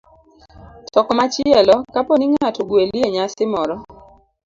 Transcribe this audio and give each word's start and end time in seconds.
To 0.93 0.99
komachielo, 1.07 1.75
kapo 1.93 2.13
ni 2.17 2.25
ng'ato 2.31 2.59
ogweli 2.63 2.97
e 3.07 3.07
nyasi 3.15 3.43
moro, 3.53 3.75